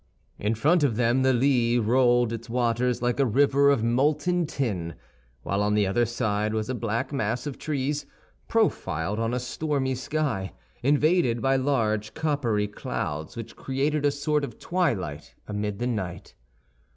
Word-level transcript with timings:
In 0.39 0.55
front 0.55 0.83
of 0.83 0.95
them 0.95 1.21
the 1.21 1.31
Lys 1.31 1.77
rolled 1.77 2.33
its 2.33 2.49
waters 2.49 3.03
like 3.03 3.19
a 3.19 3.25
river 3.27 3.69
of 3.69 3.83
molten 3.83 4.47
tin; 4.47 4.95
while 5.43 5.61
on 5.61 5.75
the 5.75 5.85
other 5.85 6.07
side 6.07 6.55
was 6.55 6.71
a 6.71 6.73
black 6.73 7.13
mass 7.13 7.45
of 7.45 7.59
trees, 7.59 8.07
profiled 8.47 9.19
on 9.19 9.31
a 9.31 9.39
stormy 9.39 9.93
sky, 9.93 10.53
invaded 10.81 11.39
by 11.39 11.55
large 11.55 12.15
coppery 12.15 12.67
clouds 12.67 13.35
which 13.35 13.55
created 13.55 14.03
a 14.03 14.09
sort 14.09 14.43
of 14.43 14.57
twilight 14.57 15.35
amid 15.47 15.77
the 15.77 15.85
night. 15.85 16.33